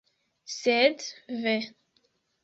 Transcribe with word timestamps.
Sed, 0.55 0.97
ve! 1.43 1.53